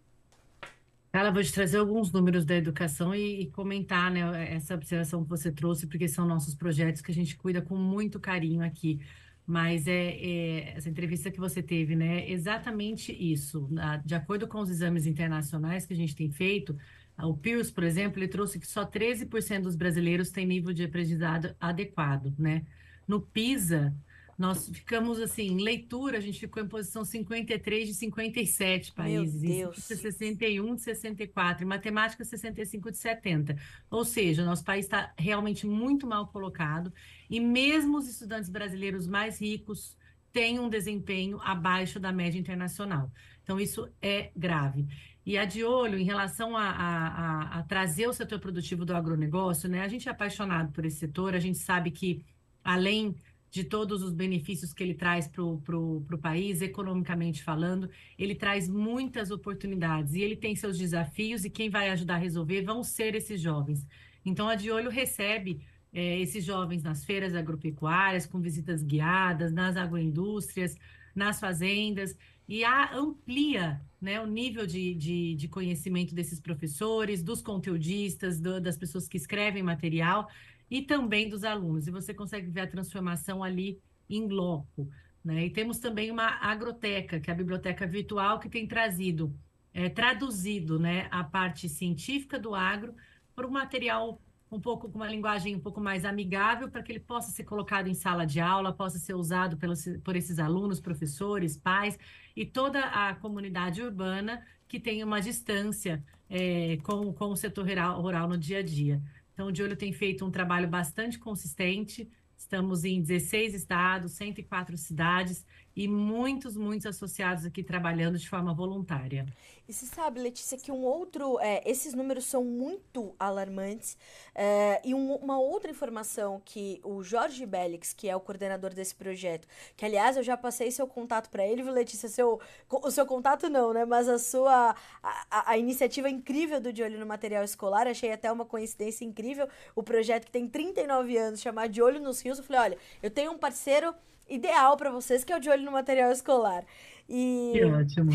Carla, 1.11 1.31
vou 1.31 1.43
te 1.43 1.53
trazer 1.53 1.77
alguns 1.77 2.11
números 2.11 2.43
da 2.43 2.55
educação 2.55 3.13
e, 3.13 3.43
e, 3.43 3.51
comentar 3.51 4.11
né, 4.11 4.53
essa 4.53 4.73
observação 4.73 5.23
que 5.23 5.29
você 5.29 5.49
trouxe, 5.51 5.87
porque 5.87 6.09
são 6.09 6.25
nossos 6.25 6.55
projetos 6.55 6.99
que 6.99 7.11
a 7.11 7.13
gente 7.13 7.37
cuida 7.37 7.61
com 7.61 7.77
muito 7.77 8.19
carinho 8.19 8.61
aqui. 8.61 8.99
Mas 9.47 9.87
é, 9.87 10.15
é 10.15 10.73
essa 10.75 10.89
entrevista 10.89 11.29
que 11.29 11.39
você 11.39 11.61
teve, 11.61 11.95
né? 11.95 12.27
Exatamente 12.29 13.13
isso. 13.13 13.69
De 14.03 14.15
acordo 14.15 14.47
com 14.47 14.59
os 14.59 14.71
exames 14.71 15.05
internacionais 15.05 15.85
que 15.85 15.93
a 15.93 15.95
gente 15.95 16.15
tem 16.15 16.31
feito, 16.31 16.75
o 17.23 17.35
Pius, 17.35 17.71
por 17.71 17.83
exemplo, 17.83 18.19
ele 18.19 18.27
trouxe 18.27 18.59
que 18.59 18.67
só 18.67 18.85
13% 18.85 19.61
dos 19.61 19.75
brasileiros 19.75 20.29
têm 20.29 20.45
nível 20.45 20.73
de 20.73 20.83
aprendizado 20.83 21.55
adequado, 21.59 22.33
né? 22.37 22.65
No 23.07 23.21
PISA, 23.21 23.93
nós 24.37 24.67
ficamos 24.67 25.19
assim, 25.19 25.47
em 25.47 25.61
leitura, 25.61 26.17
a 26.17 26.21
gente 26.21 26.39
ficou 26.39 26.61
em 26.61 26.67
posição 26.67 27.05
53 27.05 27.87
de 27.87 27.93
57 27.93 28.91
países, 28.91 29.41
Meu 29.41 29.69
Deus. 29.71 29.91
em 29.91 29.95
61 29.95 30.75
de 30.75 30.81
64, 30.81 31.63
em 31.63 31.67
matemática 31.67 32.25
65 32.25 32.91
de 32.91 32.97
70. 32.97 33.55
Ou 33.89 34.03
seja, 34.03 34.43
nosso 34.43 34.63
país 34.65 34.85
está 34.85 35.13
realmente 35.17 35.65
muito 35.65 36.05
mal 36.05 36.27
colocado 36.27 36.91
e 37.29 37.39
mesmo 37.39 37.97
os 37.97 38.09
estudantes 38.09 38.49
brasileiros 38.49 39.07
mais 39.07 39.39
ricos 39.39 39.95
têm 40.33 40.59
um 40.59 40.67
desempenho 40.67 41.39
abaixo 41.41 41.97
da 41.97 42.11
média 42.11 42.37
internacional. 42.37 43.09
Então, 43.41 43.57
isso 43.57 43.87
é 44.01 44.31
grave. 44.35 44.85
E 45.25 45.37
a 45.37 45.45
de 45.45 45.63
olho 45.63 45.97
em 45.97 46.03
relação 46.03 46.55
a, 46.55 46.69
a, 46.69 47.07
a, 47.07 47.59
a, 47.59 47.63
trazer 47.63 48.07
o 48.07 48.13
setor 48.13 48.39
produtivo 48.39 48.85
do 48.85 48.95
agronegócio, 48.95 49.67
né? 49.67 49.81
A 49.81 49.87
gente 49.87 50.07
é 50.07 50.11
apaixonado 50.11 50.71
por 50.71 50.85
esse 50.85 50.97
setor, 50.97 51.33
a 51.33 51.39
gente 51.39 51.57
sabe 51.57 51.89
que, 51.89 52.23
além 52.63 53.15
de 53.49 53.63
todos 53.63 54.03
os 54.03 54.11
benefícios 54.11 54.73
que 54.73 54.83
ele 54.83 54.93
traz 54.93 55.27
para 55.27 55.41
o 55.43 56.19
país, 56.21 56.61
economicamente 56.61 57.41
falando, 57.41 57.89
ele 58.19 58.35
traz 58.35 58.67
muitas 58.67 59.31
oportunidades 59.31 60.13
e 60.13 60.21
ele 60.21 60.35
tem 60.35 60.55
seus 60.55 60.77
desafios 60.77 61.45
e 61.45 61.49
quem 61.49 61.69
vai 61.69 61.89
ajudar 61.89 62.15
a 62.15 62.17
resolver 62.17 62.61
vão 62.63 62.83
ser 62.83 63.15
esses 63.15 63.39
jovens. 63.39 63.87
Então, 64.25 64.49
a 64.49 64.55
de 64.55 64.69
olho 64.69 64.89
recebe 64.89 65.61
é, 65.93 66.19
esses 66.19 66.43
jovens 66.43 66.83
nas 66.83 67.05
feiras 67.05 67.33
agropecuárias, 67.33 68.25
com 68.25 68.41
visitas 68.41 68.83
guiadas, 68.83 69.53
nas 69.53 69.77
agroindústrias, 69.77 70.75
nas 71.15 71.39
fazendas, 71.39 72.17
e 72.47 72.63
a, 72.63 72.95
amplia 72.95 73.81
né, 73.99 74.21
o 74.21 74.27
nível 74.27 74.67
de, 74.67 74.93
de, 74.93 75.35
de, 75.35 75.47
conhecimento 75.47 76.13
desses 76.13 76.39
professores, 76.39 77.23
dos 77.23 77.41
conteudistas, 77.41 78.39
do, 78.39 78.61
das 78.61 78.77
pessoas 78.77 79.07
que 79.07 79.17
escrevem 79.17 79.63
material 79.63 80.29
e 80.69 80.81
também 80.81 81.27
dos 81.27 81.43
alunos. 81.43 81.87
E 81.87 81.91
você 81.91 82.13
consegue 82.13 82.49
ver 82.49 82.61
a 82.61 82.67
transformação 82.67 83.43
ali 83.43 83.79
em 84.09 84.27
loco. 84.27 84.87
Né? 85.23 85.45
E 85.45 85.49
temos 85.49 85.79
também 85.79 86.11
uma 86.11 86.27
agroteca, 86.39 87.19
que 87.19 87.31
é 87.31 87.33
a 87.33 87.37
biblioteca 87.37 87.87
virtual, 87.87 88.39
que 88.39 88.47
tem 88.47 88.67
trazido, 88.67 89.35
é, 89.73 89.89
traduzido 89.89 90.77
né, 90.77 91.07
a 91.09 91.23
parte 91.23 91.67
científica 91.67 92.37
do 92.37 92.53
agro 92.53 92.93
para 93.35 93.47
o 93.47 93.51
material 93.51 94.21
um 94.55 94.59
pouco 94.59 94.89
com 94.89 94.97
uma 94.97 95.07
linguagem 95.07 95.55
um 95.55 95.59
pouco 95.59 95.81
mais 95.81 96.05
amigável 96.05 96.69
para 96.69 96.81
que 96.81 96.91
ele 96.91 96.99
possa 96.99 97.31
ser 97.31 97.43
colocado 97.43 97.87
em 97.87 97.93
sala 97.93 98.25
de 98.25 98.39
aula, 98.39 98.73
possa 98.73 98.97
ser 98.97 99.13
usado 99.13 99.57
pelos, 99.57 99.85
por 100.03 100.15
esses 100.15 100.39
alunos, 100.39 100.79
professores, 100.79 101.57
pais 101.57 101.97
e 102.35 102.45
toda 102.45 102.79
a 102.79 103.13
comunidade 103.15 103.81
urbana 103.81 104.41
que 104.67 104.79
tem 104.79 105.03
uma 105.03 105.21
distância 105.21 106.03
é, 106.29 106.77
com, 106.83 107.13
com 107.13 107.25
o 107.25 107.35
setor 107.35 107.67
rural, 107.67 108.01
rural 108.01 108.27
no 108.27 108.37
dia 108.37 108.59
a 108.59 108.63
dia. 108.63 109.01
Então, 109.33 109.47
o 109.47 109.51
De 109.51 109.61
Olho 109.61 109.75
tem 109.75 109.91
feito 109.91 110.25
um 110.25 110.31
trabalho 110.31 110.67
bastante 110.67 111.19
consistente, 111.19 112.09
estamos 112.37 112.85
em 112.85 113.01
16 113.01 113.53
estados, 113.53 114.13
104 114.13 114.77
cidades, 114.77 115.45
e 115.75 115.87
muitos, 115.87 116.55
muitos 116.55 116.85
associados 116.85 117.45
aqui 117.45 117.61
trabalhando 117.61 118.17
de 118.17 118.29
forma 118.29 118.53
voluntária. 118.53 119.25
E 119.67 119.73
você 119.73 119.87
sabe, 119.87 120.19
Letícia, 120.21 120.57
que 120.57 120.71
um 120.71 120.83
outro. 120.83 121.39
É, 121.39 121.63
esses 121.69 121.93
números 121.93 122.25
são 122.25 122.43
muito 122.43 123.15
alarmantes. 123.19 123.97
É, 124.33 124.79
e 124.85 124.93
um, 124.93 125.15
uma 125.15 125.39
outra 125.39 125.71
informação 125.71 126.39
que 126.45 126.79
o 126.83 127.03
Jorge 127.03 127.45
Bellix, 127.47 127.91
que 127.91 128.07
é 128.07 128.15
o 128.15 128.19
coordenador 128.19 128.73
desse 128.75 128.93
projeto, 128.93 129.47
que 129.75 129.83
aliás 129.83 130.17
eu 130.17 130.23
já 130.23 130.37
passei 130.37 130.69
seu 130.69 130.87
contato 130.87 131.29
para 131.29 131.45
ele, 131.45 131.63
viu, 131.63 131.73
Letícia? 131.73 132.07
Seu, 132.07 132.39
o 132.69 132.91
seu 132.91 133.07
contato 133.07 133.49
não, 133.49 133.73
né? 133.73 133.85
Mas 133.85 134.07
a 134.07 134.19
sua. 134.19 134.75
A, 135.01 135.51
a 135.51 135.57
iniciativa 135.57 136.09
incrível 136.09 136.61
do 136.61 136.71
De 136.71 136.83
Olho 136.83 136.99
no 136.99 137.05
Material 137.05 137.43
Escolar, 137.43 137.87
achei 137.87 138.11
até 138.11 138.31
uma 138.31 138.45
coincidência 138.45 139.03
incrível. 139.03 139.49
O 139.75 139.81
projeto 139.81 140.25
que 140.25 140.31
tem 140.31 140.47
39 140.47 141.17
anos, 141.17 141.41
chamado 141.41 141.71
De 141.71 141.81
Olho 141.81 141.99
nos 141.99 142.21
Rios. 142.21 142.37
Eu 142.37 142.43
falei: 142.43 142.61
olha, 142.61 142.77
eu 143.01 143.09
tenho 143.09 143.31
um 143.31 143.37
parceiro 143.37 143.95
ideal 144.27 144.75
para 144.77 144.89
vocês, 144.89 145.23
que 145.23 145.31
é 145.33 145.37
o 145.37 145.39
de 145.39 145.49
olho 145.49 145.63
no 145.63 145.71
material 145.71 146.11
escolar. 146.11 146.65
E... 147.07 147.51
Que 147.53 147.65
ótimo. 147.65 148.11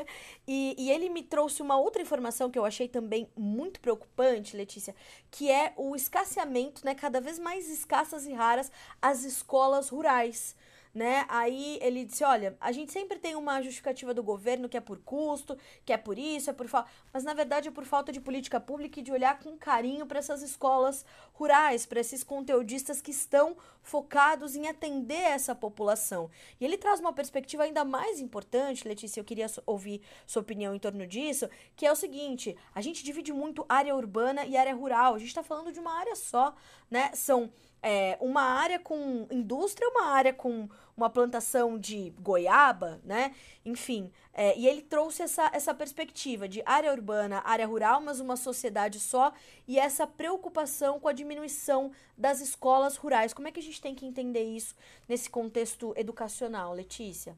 e, 0.46 0.74
e 0.78 0.90
ele 0.90 1.08
me 1.08 1.22
trouxe 1.22 1.62
uma 1.62 1.78
outra 1.78 2.02
informação 2.02 2.50
que 2.50 2.58
eu 2.58 2.64
achei 2.64 2.88
também 2.88 3.28
muito 3.36 3.80
preocupante, 3.80 4.56
Letícia, 4.56 4.94
que 5.30 5.50
é 5.50 5.72
o 5.76 5.96
escasseamento, 5.96 6.84
né, 6.84 6.94
cada 6.94 7.20
vez 7.20 7.38
mais 7.38 7.70
escassas 7.70 8.26
e 8.26 8.32
raras, 8.32 8.70
as 9.00 9.24
escolas 9.24 9.88
rurais. 9.88 10.54
né? 10.94 11.24
Aí 11.28 11.78
ele 11.82 12.04
disse: 12.04 12.22
olha, 12.22 12.56
a 12.60 12.70
gente 12.70 12.92
sempre 12.92 13.18
tem 13.18 13.34
uma 13.34 13.60
justificativa 13.60 14.14
do 14.14 14.22
governo 14.22 14.68
que 14.68 14.76
é 14.76 14.80
por 14.80 14.98
custo, 14.98 15.56
que 15.84 15.92
é 15.92 15.96
por 15.96 16.18
isso, 16.18 16.50
é 16.50 16.52
por 16.52 16.68
falta. 16.68 16.88
Mas 17.12 17.24
na 17.24 17.34
verdade 17.34 17.68
é 17.68 17.70
por 17.72 17.84
falta 17.84 18.12
de 18.12 18.20
política 18.20 18.60
pública 18.60 19.00
e 19.00 19.02
de 19.02 19.10
olhar 19.10 19.38
com 19.40 19.56
carinho 19.56 20.06
para 20.06 20.20
essas 20.20 20.42
escolas 20.42 21.04
rurais, 21.32 21.84
para 21.84 22.00
esses 22.00 22.22
conteudistas 22.22 23.00
que 23.00 23.10
estão 23.10 23.56
focados 23.84 24.56
em 24.56 24.66
atender 24.66 25.14
essa 25.14 25.54
população. 25.54 26.28
E 26.58 26.64
ele 26.64 26.76
traz 26.76 26.98
uma 26.98 27.12
perspectiva 27.12 27.62
ainda 27.62 27.84
mais 27.84 28.18
importante, 28.18 28.88
Letícia, 28.88 29.20
eu 29.20 29.24
queria 29.24 29.46
ouvir 29.66 30.00
sua 30.26 30.42
opinião 30.42 30.74
em 30.74 30.78
torno 30.78 31.06
disso, 31.06 31.48
que 31.76 31.86
é 31.86 31.92
o 31.92 31.96
seguinte: 31.96 32.56
a 32.74 32.80
gente 32.80 33.04
divide 33.04 33.32
muito 33.32 33.64
área 33.68 33.94
urbana 33.94 34.44
e 34.46 34.56
área 34.56 34.74
rural. 34.74 35.14
A 35.14 35.18
gente 35.18 35.28
está 35.28 35.42
falando 35.42 35.70
de 35.70 35.78
uma 35.78 35.92
área 35.92 36.16
só, 36.16 36.54
né? 36.90 37.10
São 37.12 37.52
é, 37.82 38.16
uma 38.18 38.42
área 38.42 38.78
com 38.78 39.28
indústria, 39.30 39.86
uma 39.90 40.06
área 40.06 40.32
com 40.32 40.68
uma 40.96 41.10
plantação 41.10 41.78
de 41.78 42.10
goiaba, 42.20 43.00
né? 43.04 43.34
Enfim, 43.64 44.10
é, 44.32 44.56
e 44.58 44.66
ele 44.66 44.82
trouxe 44.82 45.22
essa, 45.22 45.50
essa 45.52 45.74
perspectiva 45.74 46.48
de 46.48 46.62
área 46.64 46.92
urbana, 46.92 47.42
área 47.44 47.66
rural, 47.66 48.00
mas 48.00 48.20
uma 48.20 48.36
sociedade 48.36 49.00
só, 49.00 49.32
e 49.66 49.78
essa 49.78 50.06
preocupação 50.06 51.00
com 51.00 51.08
a 51.08 51.12
diminuição 51.12 51.90
das 52.16 52.40
escolas 52.40 52.96
rurais. 52.96 53.34
Como 53.34 53.48
é 53.48 53.52
que 53.52 53.60
a 53.60 53.62
gente 53.62 53.80
tem 53.80 53.94
que 53.94 54.06
entender 54.06 54.44
isso 54.44 54.74
nesse 55.08 55.28
contexto 55.28 55.92
educacional, 55.96 56.72
Letícia? 56.72 57.36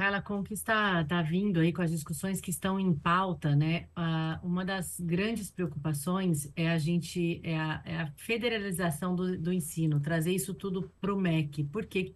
Carla, 0.00 0.22
como 0.22 0.42
que 0.42 0.54
está, 0.54 1.02
está 1.02 1.20
vindo 1.20 1.60
aí 1.60 1.74
com 1.74 1.82
as 1.82 1.90
discussões 1.90 2.40
que 2.40 2.48
estão 2.48 2.80
em 2.80 2.90
pauta, 2.94 3.54
né? 3.54 3.86
Uh, 3.94 4.46
uma 4.46 4.64
das 4.64 4.98
grandes 4.98 5.50
preocupações 5.50 6.50
é 6.56 6.70
a 6.70 6.78
gente, 6.78 7.38
é 7.44 7.54
a, 7.54 7.82
é 7.84 7.96
a 7.98 8.06
federalização 8.16 9.14
do, 9.14 9.36
do, 9.36 9.52
ensino, 9.52 10.00
trazer 10.00 10.32
isso 10.32 10.54
tudo 10.54 10.90
para 11.02 11.12
o 11.12 11.20
MEC, 11.20 11.64
porque 11.64 12.14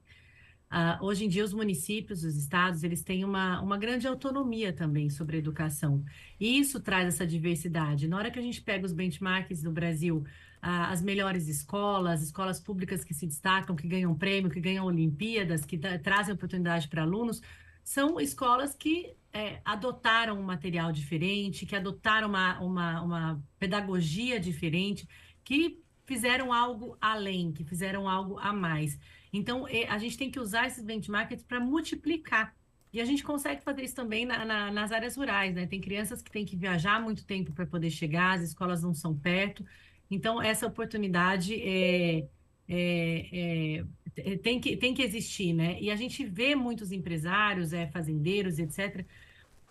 uh, 0.75 1.04
hoje 1.04 1.25
em 1.25 1.28
dia 1.28 1.45
os 1.45 1.54
municípios, 1.54 2.25
os 2.25 2.37
estados, 2.37 2.83
eles 2.83 3.02
têm 3.02 3.25
uma, 3.25 3.61
uma 3.61 3.78
grande 3.78 4.09
autonomia 4.09 4.73
também 4.73 5.09
sobre 5.09 5.37
a 5.37 5.38
educação, 5.38 6.04
e 6.40 6.59
isso 6.59 6.81
traz 6.81 7.07
essa 7.07 7.26
diversidade. 7.26 8.09
Na 8.09 8.16
hora 8.16 8.31
que 8.31 8.38
a 8.38 8.43
gente 8.43 8.61
pega 8.61 8.85
os 8.85 8.93
benchmarks 8.93 9.62
no 9.62 9.71
Brasil, 9.71 10.19
uh, 10.19 10.90
as 10.90 11.00
melhores 11.00 11.47
escolas, 11.47 12.23
escolas 12.23 12.59
públicas 12.59 13.04
que 13.04 13.14
se 13.14 13.26
destacam, 13.26 13.76
que 13.76 13.87
ganham 13.87 14.14
prêmio, 14.14 14.50
que 14.50 14.61
ganham 14.61 14.85
Olimpíadas, 14.87 15.64
que 15.64 15.78
trazem 15.78 16.35
oportunidade 16.35 16.88
para 16.88 17.02
alunos, 17.02 17.40
são 17.85 18.19
escolas 18.19 18.75
que 18.75 19.14
é, 19.31 19.61
adotaram 19.64 20.40
um 20.40 20.43
material 20.43 20.90
diferente, 20.90 21.66
que 21.66 21.76
adotaram 21.76 22.28
uma, 22.28 22.59
uma, 22.61 23.02
uma 23.02 23.45
pedagogia 23.59 24.40
diferente, 24.40 25.07
que 25.45 25.84
fizeram 26.05 26.53
algo 26.53 26.97
além, 27.01 27.53
que 27.53 27.65
fizeram 27.65 28.09
algo 28.09 28.39
a 28.39 28.53
mais. 28.53 28.99
Então, 29.33 29.67
a 29.89 29.99
gente 29.99 30.17
tem 30.17 30.31
que 30.31 30.39
usar 30.39 30.67
esses 30.67 30.85
benchmarks 30.85 31.43
para 31.43 31.59
multiplicar. 31.59 32.55
E 32.93 33.01
a 33.01 33.05
gente 33.05 33.25
consegue 33.25 33.61
fazer 33.63 33.83
isso 33.83 33.97
também 33.97 34.25
na, 34.25 34.45
na, 34.45 34.71
nas 34.71 34.93
áreas 34.93 35.17
rurais, 35.17 35.53
né? 35.53 35.67
Tem 35.67 35.81
crianças 35.81 36.23
que 36.23 36.31
têm 36.31 36.45
que 36.45 36.57
viajar 36.57 37.03
muito 37.03 37.25
tempo 37.25 37.53
para 37.53 37.67
poder 37.67 37.91
chegar, 37.91 38.39
as 38.39 38.43
escolas 38.43 38.83
não 38.83 38.95
são 38.95 39.17
perto. 39.19 39.65
Então, 40.09 40.41
essa 40.41 40.67
oportunidade 40.67 41.55
é, 41.61 42.29
é, 42.69 43.79
é 43.79 43.85
é, 44.17 44.37
tem 44.37 44.61
que, 44.61 44.77
tem 44.77 44.95
que 44.95 45.03
existir, 45.03 45.53
né? 45.53 45.77
E 45.81 45.91
a 45.91 45.97
gente 45.97 46.25
vê 46.25 46.55
muitos 46.55 46.93
empresários, 46.93 47.73
é, 47.73 47.87
fazendeiros, 47.89 48.59
etc., 48.59 49.05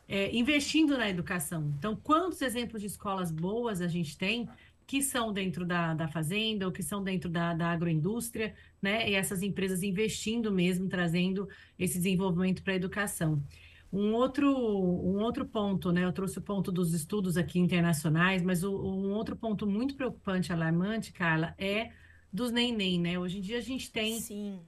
é, 0.08 0.36
investindo 0.36 0.98
na 0.98 1.10
educação. 1.10 1.74
Então, 1.78 1.96
quantos 1.96 2.42
exemplos 2.42 2.82
de 2.82 2.88
escolas 2.88 3.32
boas 3.32 3.80
a 3.82 3.88
gente 3.88 4.18
tem 4.18 4.50
que 4.86 5.02
são 5.02 5.32
dentro 5.32 5.66
da, 5.66 5.94
da 5.94 6.08
fazenda 6.08 6.66
ou 6.66 6.72
que 6.72 6.84
são 6.84 7.04
dentro 7.04 7.30
da, 7.30 7.54
da 7.54 7.68
agroindústria, 7.72 8.54
né? 8.82 9.10
E 9.10 9.16
essas 9.16 9.42
empresas 9.42 9.84
investindo 9.84 10.52
mesmo, 10.52 10.88
trazendo 10.88 11.48
esse 11.78 11.98
desenvolvimento 11.98 12.64
para 12.64 12.74
a 12.74 12.76
educação. 12.76 13.44
Um 13.92 14.14
outro, 14.14 14.50
um 14.50 15.20
outro 15.22 15.46
ponto, 15.46 15.92
né? 15.92 16.04
Eu 16.04 16.12
trouxe 16.12 16.40
o 16.40 16.42
ponto 16.42 16.72
dos 16.72 16.94
estudos 16.94 17.38
aqui 17.38 17.60
internacionais, 17.60 18.42
mas 18.42 18.64
o, 18.64 18.72
um 18.72 19.12
outro 19.14 19.36
ponto 19.36 19.68
muito 19.68 19.96
preocupante, 19.96 20.52
alarmante, 20.52 21.14
Carla, 21.14 21.54
é 21.58 21.92
dos 22.34 22.52
neném, 22.52 23.00
né? 23.00 23.20
Hoje 23.20 23.38
em 23.38 23.42
dia 23.42 23.60
a 23.60 23.62
gente 23.62 23.92
tem 23.92 24.20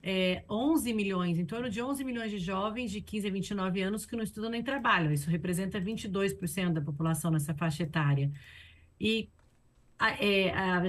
é, 0.04 0.44
11 0.48 0.94
milhões, 0.94 1.40
em 1.40 1.46
torno 1.46 1.68
de 1.68 1.82
11 1.82 2.04
milhões 2.04 2.30
de 2.30 2.38
jovens 2.38 2.92
de 2.92 3.02
15 3.02 3.28
a 3.28 3.32
29 3.32 3.82
anos 3.82 4.06
que 4.06 4.16
não 4.16 4.24
estudam 4.24 4.52
nem 4.52 4.62
trabalham. 4.62 5.12
Isso 5.12 5.28
representa 5.28 5.82
22% 5.82 6.74
da 6.74 6.82
população 6.82 7.32
nessa 7.32 7.56
faixa 7.56 7.82
etária. 7.82 8.32
E 9.02 9.28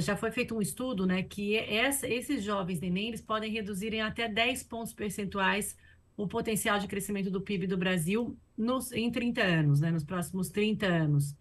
já 0.01 0.17
foi 0.17 0.31
feito 0.31 0.55
um 0.55 0.61
estudo, 0.61 1.07
né, 1.07 1.23
que 1.23 1.57
essa, 1.57 2.09
esses 2.09 2.43
jovens 2.43 2.81
neném, 2.81 3.09
eles 3.09 3.21
podem 3.21 3.53
reduzir 3.53 3.95
em 3.95 4.01
até 4.01 4.29
10 4.29 4.65
pontos 4.65 4.93
percentuais 4.93 5.77
o 6.17 6.27
potencial 6.27 6.79
de 6.79 6.89
crescimento 6.89 7.31
do 7.31 7.41
PIB 7.41 7.67
do 7.67 7.77
Brasil 7.77 8.37
nos, 8.57 8.91
em 8.93 9.11
30 9.11 9.43
anos, 9.43 9.81
né, 9.81 9.91
nos 9.91 10.05
próximos 10.05 10.49
30 10.49 10.87
anos. 10.87 11.37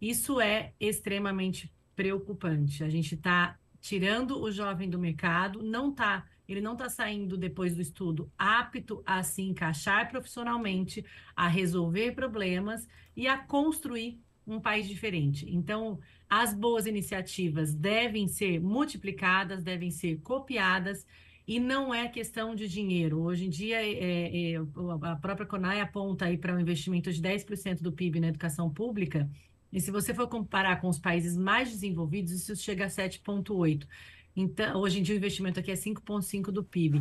Isso 0.00 0.40
é 0.40 0.72
extremamente 0.78 1.72
preocupante. 1.96 2.84
A 2.84 2.88
gente 2.88 3.14
está 3.14 3.58
tirando 3.80 4.40
o 4.40 4.50
jovem 4.50 4.88
do 4.88 4.98
mercado, 4.98 5.62
não 5.62 5.92
tá, 5.92 6.26
ele 6.48 6.60
não 6.60 6.72
está 6.72 6.88
saindo 6.88 7.36
depois 7.36 7.74
do 7.74 7.82
estudo 7.82 8.30
apto 8.38 9.02
a 9.04 9.22
se 9.22 9.42
encaixar 9.42 10.08
profissionalmente, 10.10 11.04
a 11.34 11.48
resolver 11.48 12.12
problemas 12.12 12.88
e 13.16 13.26
a 13.26 13.36
construir 13.36 14.20
um 14.46 14.60
país 14.60 14.86
diferente. 14.86 15.46
Então, 15.48 15.98
as 16.42 16.52
boas 16.52 16.84
iniciativas 16.84 17.72
devem 17.72 18.26
ser 18.26 18.60
multiplicadas, 18.60 19.62
devem 19.62 19.92
ser 19.92 20.18
copiadas 20.20 21.06
e 21.46 21.60
não 21.60 21.94
é 21.94 22.08
questão 22.08 22.56
de 22.56 22.66
dinheiro. 22.66 23.20
Hoje 23.20 23.44
em 23.44 23.48
dia, 23.48 23.80
é, 23.80 24.54
é, 24.54 24.56
a 25.02 25.14
própria 25.14 25.46
CONAI 25.46 25.80
aponta 25.80 26.24
aí 26.24 26.36
para 26.36 26.52
um 26.52 26.58
investimento 26.58 27.12
de 27.12 27.22
10% 27.22 27.80
do 27.80 27.92
PIB 27.92 28.18
na 28.18 28.28
educação 28.28 28.68
pública 28.68 29.30
e 29.72 29.80
se 29.80 29.92
você 29.92 30.12
for 30.12 30.26
comparar 30.26 30.80
com 30.80 30.88
os 30.88 30.98
países 30.98 31.36
mais 31.36 31.70
desenvolvidos, 31.70 32.32
isso 32.32 32.56
chega 32.56 32.86
a 32.86 32.88
7,8%. 32.88 33.86
Então, 34.34 34.80
hoje 34.80 34.98
em 34.98 35.02
dia 35.02 35.14
o 35.14 35.18
investimento 35.18 35.60
aqui 35.60 35.70
é 35.70 35.74
5,5% 35.74 36.50
do 36.50 36.64
PIB. 36.64 37.00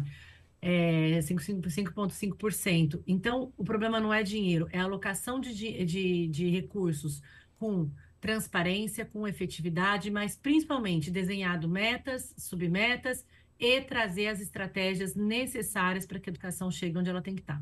É 0.62 1.20
5,5%. 1.22 3.02
Então, 3.08 3.52
o 3.58 3.64
problema 3.64 4.00
não 4.00 4.14
é 4.14 4.22
dinheiro, 4.22 4.68
é 4.72 4.80
alocação 4.80 5.40
de, 5.40 5.84
de, 5.86 6.28
de 6.28 6.50
recursos 6.50 7.20
com 7.58 7.90
transparência, 8.24 9.04
com 9.04 9.28
efetividade, 9.28 10.10
mas 10.10 10.38
principalmente 10.38 11.12
desenhado 11.12 11.68
metas, 11.68 12.34
submetas 12.38 13.26
e 13.60 13.82
trazer 13.82 14.28
as 14.28 14.40
estratégias 14.40 15.14
necessárias 15.14 16.06
para 16.06 16.22
que 16.22 16.30
a 16.30 16.32
educação 16.32 16.72
chegue 16.72 16.98
onde 16.98 17.10
ela 17.10 17.22
tem 17.22 17.36
que 17.36 17.42
estar. 17.42 17.62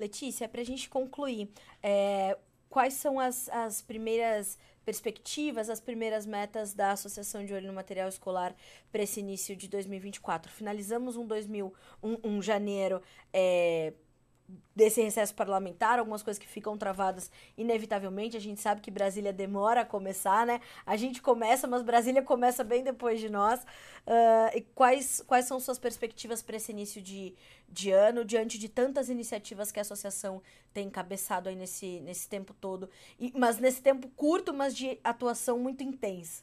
Letícia, 0.00 0.48
para 0.48 0.62
a 0.62 0.64
gente 0.64 0.88
concluir, 0.88 1.50
é, 1.82 2.38
quais 2.70 2.94
são 2.94 3.20
as, 3.20 3.50
as 3.50 3.82
primeiras 3.82 4.58
perspectivas, 4.82 5.68
as 5.68 5.78
primeiras 5.78 6.24
metas 6.24 6.72
da 6.72 6.92
Associação 6.92 7.44
de 7.44 7.52
Olho 7.52 7.66
no 7.66 7.74
Material 7.74 8.08
Escolar 8.08 8.56
para 8.90 9.02
esse 9.02 9.20
início 9.20 9.54
de 9.54 9.68
2024. 9.68 10.50
Finalizamos 10.50 11.16
um, 11.16 11.26
2000, 11.26 11.70
um, 12.02 12.16
um 12.24 12.40
janeiro 12.40 13.02
é, 13.30 13.92
desse 14.74 15.02
recesso 15.02 15.34
parlamentar, 15.34 15.98
algumas 15.98 16.22
coisas 16.22 16.38
que 16.38 16.48
ficam 16.48 16.76
travadas 16.76 17.30
inevitavelmente. 17.56 18.36
A 18.36 18.40
gente 18.40 18.60
sabe 18.60 18.80
que 18.80 18.90
Brasília 18.90 19.32
demora 19.32 19.82
a 19.82 19.84
começar, 19.84 20.46
né? 20.46 20.60
A 20.86 20.96
gente 20.96 21.20
começa, 21.20 21.66
mas 21.66 21.82
Brasília 21.82 22.22
começa 22.22 22.64
bem 22.64 22.82
depois 22.82 23.20
de 23.20 23.28
nós. 23.28 23.60
Uh, 23.62 24.56
e 24.56 24.60
quais, 24.74 25.22
quais 25.26 25.44
são 25.46 25.60
suas 25.60 25.78
perspectivas 25.78 26.42
para 26.42 26.56
esse 26.56 26.72
início 26.72 27.02
de, 27.02 27.34
de 27.68 27.90
ano, 27.90 28.24
diante 28.24 28.58
de 28.58 28.68
tantas 28.68 29.08
iniciativas 29.08 29.70
que 29.70 29.78
a 29.78 29.82
associação 29.82 30.42
tem 30.72 30.86
encabeçado 30.86 31.48
aí 31.48 31.56
nesse, 31.56 32.00
nesse 32.00 32.28
tempo 32.28 32.54
todo? 32.54 32.88
E, 33.18 33.32
mas 33.36 33.58
nesse 33.58 33.82
tempo 33.82 34.08
curto, 34.16 34.52
mas 34.52 34.74
de 34.74 34.98
atuação 35.04 35.58
muito 35.58 35.82
intensa. 35.82 36.42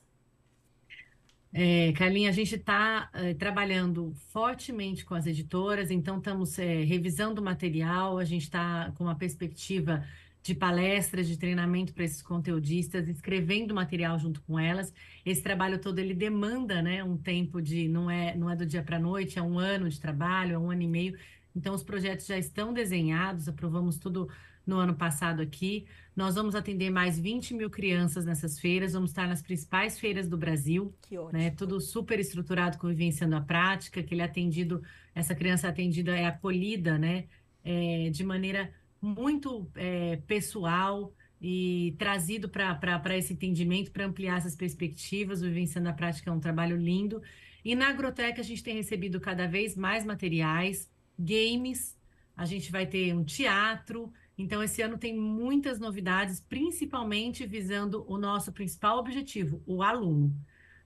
É, 1.52 1.92
Carlinha, 1.94 2.30
a 2.30 2.34
gente 2.34 2.56
está 2.56 3.10
é, 3.14 3.34
trabalhando 3.34 4.14
fortemente 4.32 5.04
com 5.04 5.16
as 5.16 5.26
editoras, 5.26 5.90
então 5.90 6.20
estamos 6.20 6.60
é, 6.60 6.84
revisando 6.84 7.42
o 7.42 7.44
material, 7.44 8.20
a 8.20 8.24
gente 8.24 8.44
está 8.44 8.92
com 8.96 9.06
uma 9.06 9.16
perspectiva 9.16 10.06
de 10.44 10.54
palestras, 10.54 11.28
de 11.28 11.38
treinamento 11.38 11.94
para 11.94 12.04
esses 12.04 12.22
conteudistas, 12.22 13.08
escrevendo 13.08 13.74
material 13.74 14.18
junto 14.20 14.42
com 14.44 14.60
elas. 14.60 14.94
Esse 15.26 15.42
trabalho 15.42 15.80
todo 15.80 16.00
ele 16.00 16.14
demanda, 16.14 16.82
né, 16.82 17.04
um 17.04 17.18
tempo 17.18 17.62
de 17.62 17.88
não 17.90 18.10
é 18.10 18.36
não 18.36 18.50
é 18.50 18.56
do 18.56 18.66
dia 18.66 18.84
para 18.84 18.98
a 18.98 19.00
noite, 19.00 19.40
é 19.40 19.42
um 19.42 19.58
ano 19.58 19.90
de 19.90 20.00
trabalho, 20.00 20.54
é 20.56 20.58
um 20.58 20.70
ano 20.72 20.84
e 20.84 20.88
meio. 20.88 21.18
Então 21.56 21.74
os 21.74 21.84
projetos 21.84 22.28
já 22.28 22.38
estão 22.38 22.72
desenhados, 22.72 23.50
aprovamos 23.50 23.98
tudo 23.98 24.30
no 24.70 24.78
ano 24.78 24.94
passado 24.94 25.42
aqui. 25.42 25.86
Nós 26.16 26.36
vamos 26.36 26.54
atender 26.54 26.90
mais 26.90 27.18
20 27.18 27.54
mil 27.54 27.70
crianças 27.70 28.26
nessas 28.26 28.60
feiras, 28.60 28.94
vamos 28.94 29.10
estar 29.10 29.28
nas 29.28 29.42
principais 29.42 30.00
feiras 30.00 30.28
do 30.28 30.38
Brasil. 30.38 30.94
Que 31.02 31.18
ótimo. 31.18 31.38
Né? 31.38 31.50
Tudo 31.52 31.82
super 31.82 32.20
estruturado 32.20 32.78
com 32.78 32.88
vivenciando 32.88 33.36
a 33.36 33.42
prática, 33.42 34.04
que 34.04 34.14
ele 34.14 34.22
é 34.22 34.26
atendido, 34.26 34.82
essa 35.16 35.34
criança 35.34 35.68
atendida 35.68 36.16
é 36.16 36.26
acolhida, 36.26 36.98
né? 36.98 37.26
É, 37.64 38.10
de 38.10 38.24
maneira 38.24 38.72
muito 39.02 39.70
é, 39.76 40.18
pessoal 40.28 41.14
e 41.42 41.96
trazido 41.98 42.50
para 42.50 43.18
esse 43.18 43.34
entendimento, 43.34 43.92
para 43.92 44.06
ampliar 44.06 44.38
essas 44.38 44.56
perspectivas. 44.56 45.42
O 45.42 45.46
Vivenciando 45.46 45.90
a 45.90 45.94
Prática 45.94 46.30
é 46.30 46.34
um 46.34 46.40
trabalho 46.40 46.78
lindo. 46.78 47.22
E 47.64 47.76
na 47.76 47.90
Agroteca 47.90 48.42
a 48.42 48.44
gente 48.44 48.64
tem 48.64 48.76
recebido 48.76 49.20
cada 49.20 49.48
vez 49.48 49.76
mais 49.76 50.06
materiais 50.06 50.90
games, 51.18 51.98
a 52.36 52.46
gente 52.46 52.72
vai 52.72 52.86
ter 52.86 53.14
um 53.14 53.24
teatro. 53.24 54.14
Então, 54.40 54.64
esse 54.64 54.82
ano 54.82 54.98
tem 54.98 55.14
muitas 55.14 55.80
novidades, 55.80 56.40
principalmente 56.40 57.46
visando 57.46 58.06
o 58.08 58.18
nosso 58.18 58.54
principal 58.54 58.98
objetivo, 58.98 59.62
o 59.68 59.84
aluno. 59.84 60.34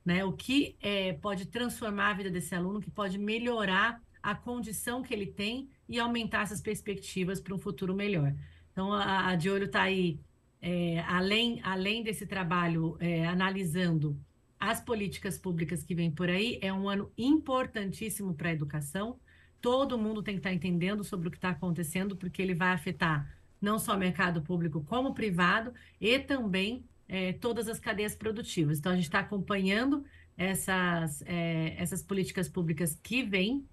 Né? 0.03 0.25
O 0.25 0.33
que 0.33 0.75
é, 0.81 1.13
pode 1.13 1.45
transformar 1.45 2.09
a 2.09 2.13
vida 2.13 2.31
desse 2.31 2.55
aluno, 2.55 2.81
que 2.81 2.89
pode 2.89 3.19
melhorar 3.19 4.01
a 4.23 4.33
condição 4.33 5.03
que 5.03 5.13
ele 5.13 5.27
tem 5.27 5.69
e 5.87 5.99
aumentar 5.99 6.41
essas 6.41 6.61
perspectivas 6.61 7.39
para 7.39 7.53
um 7.53 7.59
futuro 7.59 7.93
melhor. 7.93 8.33
Então, 8.71 8.91
a, 8.91 9.27
a 9.27 9.35
De 9.35 9.51
Olho 9.51 9.65
está 9.65 9.83
aí, 9.83 10.19
é, 10.59 11.01
além, 11.01 11.61
além 11.61 12.01
desse 12.01 12.25
trabalho, 12.25 12.97
é, 12.99 13.27
analisando 13.27 14.19
as 14.59 14.81
políticas 14.81 15.37
públicas 15.37 15.83
que 15.83 15.93
vêm 15.93 16.09
por 16.09 16.27
aí, 16.27 16.57
é 16.59 16.73
um 16.73 16.89
ano 16.89 17.11
importantíssimo 17.15 18.33
para 18.33 18.49
a 18.49 18.53
educação. 18.53 19.19
Todo 19.61 19.95
mundo 19.95 20.23
tem 20.23 20.33
que 20.33 20.39
estar 20.39 20.49
tá 20.49 20.55
entendendo 20.55 21.03
sobre 21.03 21.27
o 21.27 21.31
que 21.31 21.37
está 21.37 21.49
acontecendo, 21.49 22.15
porque 22.15 22.41
ele 22.41 22.55
vai 22.55 22.71
afetar 22.71 23.42
não 23.63 23.79
só 23.79 23.95
mercado 23.97 24.41
público, 24.41 24.83
como 24.83 25.13
privado, 25.13 25.73
e 25.99 26.19
também 26.19 26.83
é, 27.07 27.31
todas 27.31 27.69
as 27.69 27.79
cadeias 27.79 28.13
produtivas. 28.13 28.77
Então, 28.77 28.91
a 28.91 28.95
gente 28.95 29.05
está 29.05 29.19
acompanhando 29.19 30.03
essas, 30.37 31.23
é, 31.25 31.73
essas 31.77 32.03
políticas 32.03 32.49
públicas 32.49 32.99
que 33.01 33.23
vêm, 33.23 33.65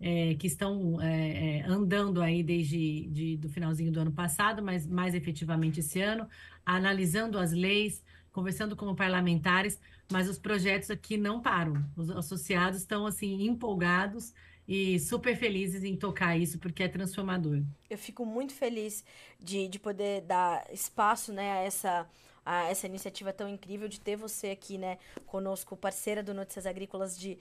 é, 0.00 0.34
que 0.34 0.46
estão 0.46 1.00
é, 1.00 1.58
é, 1.58 1.62
andando 1.66 2.22
aí 2.22 2.42
desde 2.42 3.08
de, 3.08 3.36
do 3.36 3.48
finalzinho 3.48 3.90
do 3.90 4.00
ano 4.00 4.12
passado, 4.12 4.62
mas 4.62 4.86
mais 4.86 5.12
efetivamente 5.12 5.80
esse 5.80 6.00
ano, 6.00 6.28
analisando 6.64 7.36
as 7.36 7.52
leis, 7.52 8.02
conversando 8.32 8.76
com 8.76 8.94
parlamentares, 8.94 9.80
mas 10.10 10.28
os 10.28 10.38
projetos 10.38 10.88
aqui 10.90 11.16
não 11.16 11.40
param. 11.40 11.84
Os 11.96 12.10
associados 12.10 12.78
estão 12.78 13.06
assim 13.06 13.44
empolgados 13.46 14.32
e 14.66 14.98
super 14.98 15.36
felizes 15.36 15.84
em 15.84 15.96
tocar 15.96 16.36
isso, 16.36 16.58
porque 16.58 16.82
é 16.82 16.88
transformador. 16.88 17.62
Eu 17.90 17.98
fico 17.98 18.24
muito 18.24 18.54
feliz 18.54 19.04
de, 19.40 19.68
de 19.68 19.78
poder 19.78 20.22
dar 20.22 20.64
espaço 20.72 21.32
né, 21.32 21.52
a 21.52 21.56
essa 21.58 22.08
a 22.44 22.64
essa 22.64 22.86
iniciativa 22.86 23.32
tão 23.32 23.48
incrível 23.48 23.86
de 23.86 24.00
ter 24.00 24.16
você 24.16 24.48
aqui, 24.48 24.76
né, 24.76 24.98
conosco, 25.26 25.76
parceira 25.76 26.24
do 26.24 26.34
Notícias 26.34 26.66
Agrícolas 26.66 27.16
de 27.16 27.38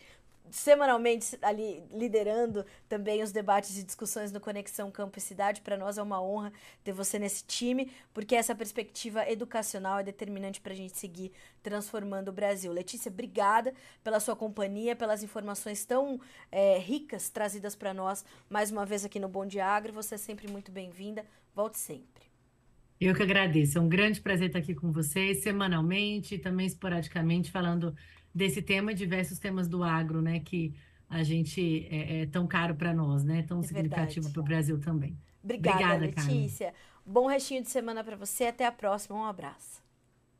semanalmente 0.52 1.38
ali 1.42 1.84
liderando 1.92 2.66
também 2.88 3.24
os 3.24 3.32
debates 3.32 3.78
e 3.78 3.84
discussões 3.84 4.32
no 4.32 4.40
Conexão 4.40 4.92
Campo 4.92 5.18
e 5.18 5.22
Cidade. 5.22 5.62
Para 5.62 5.78
nós 5.78 5.98
é 5.98 6.04
uma 6.04 6.22
honra 6.22 6.52
ter 6.84 6.92
você 6.92 7.18
nesse 7.18 7.44
time, 7.46 7.92
porque 8.14 8.36
essa 8.36 8.54
perspectiva 8.54 9.28
educacional 9.30 10.00
é 10.00 10.04
determinante 10.04 10.62
para 10.62 10.74
a 10.74 10.76
gente 10.76 10.98
seguir 10.98 11.32
transformando 11.64 12.30
o 12.30 12.34
Brasil. 12.34 12.72
Letícia, 12.72 13.10
obrigada 13.10 13.74
pela 14.04 14.20
sua 14.20 14.36
companhia, 14.36 14.96
pelas 14.96 15.24
informações 15.24 15.86
tão 15.86 16.20
é, 16.52 16.78
ricas 16.78 17.30
trazidas 17.30 17.76
para 17.76 17.94
nós 17.94 18.24
mais 18.50 18.72
uma 18.72 18.86
vez 18.86 19.06
aqui 19.06 19.20
no 19.20 19.30
Bom 19.30 19.46
Dia 19.46 19.66
Agro. 19.66 19.94
Você 19.94 20.16
é 20.16 20.18
sempre 20.18 20.48
muito 20.48 20.72
bem-vinda. 20.72 21.26
Volte 21.56 21.80
sempre. 21.80 22.30
Eu 23.00 23.16
que 23.16 23.24
agradeço. 23.24 23.80
É 23.80 23.82
um 23.82 23.90
grande 23.90 24.22
prazer 24.22 24.48
estar 24.48 24.60
aqui 24.60 24.76
com 24.76 24.92
vocês, 24.92 25.42
semanalmente, 25.42 26.38
também 26.38 26.68
esporadicamente, 26.68 27.50
falando 27.50 27.96
desse 28.34 28.62
tema 28.62 28.92
e 28.92 28.96
diversos 28.96 29.40
temas 29.40 29.68
do 29.68 29.84
agro, 29.84 30.22
né? 30.22 30.40
Que 30.40 30.74
a 31.10 31.24
gente 31.24 31.88
é, 31.90 32.22
é 32.22 32.26
tão 32.26 32.48
caro 32.48 32.76
para 32.76 32.94
nós, 32.94 33.24
né? 33.24 33.44
Tão 33.44 33.60
é 33.60 33.64
significativo 33.64 34.30
para 34.32 34.40
o 34.40 34.44
Brasil 34.44 34.80
também. 34.80 35.18
Obrigada, 35.44 35.96
Obrigada 35.96 36.06
Letícia. 36.06 36.68
Carmen. 36.68 36.82
Bom 37.06 37.28
restinho 37.28 37.62
de 37.62 37.70
semana 37.70 38.04
para 38.04 38.16
você. 38.16 38.46
Até 38.46 38.66
a 38.66 38.72
próxima. 38.72 39.18
Um 39.18 39.26
abraço. 39.26 39.84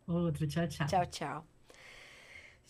Outro. 0.08 0.48
Tchau, 0.48 0.68
tchau. 0.68 0.88
Tchau, 0.88 1.06
tchau. 1.08 1.46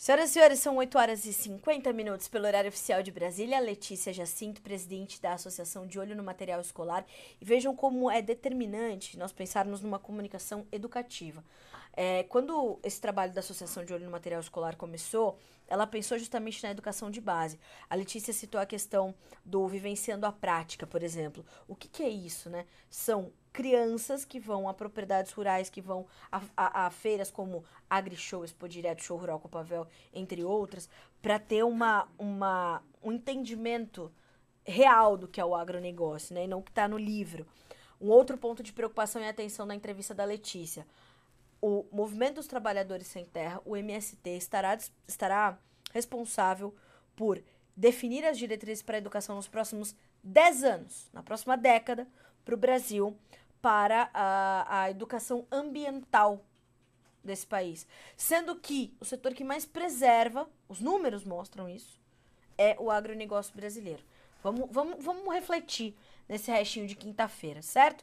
Senhoras 0.01 0.31
e 0.31 0.33
senhores, 0.33 0.59
são 0.59 0.77
8 0.77 0.97
horas 0.97 1.25
e 1.25 1.33
50 1.33 1.93
minutos 1.93 2.27
pelo 2.27 2.47
horário 2.47 2.69
oficial 2.69 3.03
de 3.03 3.11
Brasília. 3.11 3.59
Letícia 3.59 4.11
Jacinto, 4.11 4.59
presidente 4.59 5.21
da 5.21 5.33
Associação 5.33 5.85
de 5.85 5.99
Olho 5.99 6.15
no 6.15 6.23
Material 6.23 6.59
Escolar. 6.59 7.05
E 7.39 7.45
vejam 7.45 7.75
como 7.75 8.09
é 8.09 8.19
determinante 8.19 9.15
nós 9.15 9.31
pensarmos 9.31 9.79
numa 9.79 9.99
comunicação 9.99 10.65
educativa. 10.71 11.43
É, 11.93 12.23
quando 12.23 12.79
esse 12.83 13.01
trabalho 13.01 13.33
da 13.33 13.39
Associação 13.39 13.83
de 13.83 13.93
Olho 13.93 14.05
no 14.05 14.11
Material 14.11 14.39
Escolar 14.39 14.75
começou, 14.77 15.37
ela 15.67 15.87
pensou 15.87 16.17
justamente 16.19 16.61
na 16.63 16.71
educação 16.71 17.09
de 17.09 17.21
base. 17.21 17.59
A 17.89 17.95
Letícia 17.95 18.33
citou 18.33 18.59
a 18.59 18.65
questão 18.65 19.15
do 19.45 19.65
vivenciando 19.67 20.25
a 20.25 20.31
prática, 20.31 20.85
por 20.85 21.01
exemplo. 21.01 21.45
O 21.67 21.75
que, 21.75 21.87
que 21.87 22.03
é 22.03 22.09
isso, 22.09 22.49
né? 22.49 22.65
São 22.89 23.31
crianças 23.53 24.25
que 24.25 24.39
vão 24.39 24.67
a 24.67 24.73
propriedades 24.73 25.31
rurais, 25.31 25.69
que 25.69 25.81
vão 25.81 26.05
a, 26.31 26.41
a, 26.57 26.85
a 26.87 26.89
feiras 26.89 27.31
como 27.31 27.63
AgriShow, 27.89 28.43
Expo 28.43 28.67
Direto, 28.67 29.03
Show 29.03 29.17
Rural 29.17 29.39
Copavel, 29.39 29.87
entre 30.13 30.43
outras, 30.43 30.89
para 31.21 31.39
ter 31.39 31.63
uma, 31.63 32.07
uma, 32.17 32.83
um 33.01 33.11
entendimento 33.11 34.11
real 34.65 35.17
do 35.17 35.27
que 35.27 35.39
é 35.39 35.45
o 35.45 35.55
agronegócio, 35.55 36.35
né? 36.35 36.45
E 36.45 36.47
não 36.47 36.59
o 36.59 36.63
que 36.63 36.71
está 36.71 36.87
no 36.87 36.97
livro. 36.97 37.45
Um 37.99 38.09
outro 38.09 38.37
ponto 38.37 38.63
de 38.63 38.73
preocupação 38.73 39.21
e 39.21 39.27
atenção 39.27 39.65
na 39.65 39.75
entrevista 39.75 40.13
da 40.13 40.25
Letícia 40.25 40.85
o 41.61 41.85
Movimento 41.91 42.35
dos 42.35 42.47
Trabalhadores 42.47 43.07
Sem 43.07 43.25
Terra, 43.25 43.61
o 43.63 43.77
MST, 43.77 44.29
estará, 44.31 44.77
estará 45.07 45.57
responsável 45.93 46.75
por 47.15 47.41
definir 47.75 48.25
as 48.25 48.37
diretrizes 48.37 48.81
para 48.81 48.97
a 48.97 48.99
educação 48.99 49.35
nos 49.35 49.47
próximos 49.47 49.95
10 50.23 50.63
anos, 50.63 51.09
na 51.13 51.21
próxima 51.21 51.55
década, 51.55 52.07
para 52.43 52.55
o 52.55 52.57
Brasil, 52.57 53.15
para 53.61 54.09
a, 54.13 54.83
a 54.83 54.89
educação 54.89 55.45
ambiental 55.51 56.43
desse 57.23 57.45
país. 57.45 57.87
Sendo 58.17 58.55
que 58.55 58.95
o 58.99 59.05
setor 59.05 59.33
que 59.33 59.43
mais 59.43 59.65
preserva, 59.65 60.49
os 60.67 60.79
números 60.79 61.23
mostram 61.23 61.69
isso, 61.69 61.99
é 62.57 62.75
o 62.79 62.89
agronegócio 62.89 63.55
brasileiro. 63.55 64.03
Vamos, 64.43 64.67
vamos, 64.71 65.03
vamos 65.03 65.33
refletir 65.33 65.95
nesse 66.27 66.49
restinho 66.49 66.87
de 66.87 66.95
quinta-feira, 66.95 67.61
certo? 67.61 67.99